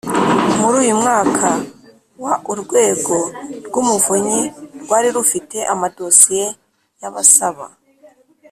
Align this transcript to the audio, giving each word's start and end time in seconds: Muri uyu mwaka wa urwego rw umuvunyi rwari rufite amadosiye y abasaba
Muri 0.59 0.75
uyu 0.83 0.95
mwaka 1.01 1.49
wa 2.23 2.33
urwego 2.51 3.15
rw 3.67 3.73
umuvunyi 3.81 4.41
rwari 4.83 5.09
rufite 5.15 5.57
amadosiye 5.73 6.45
y 7.01 7.05
abasaba 7.09 7.65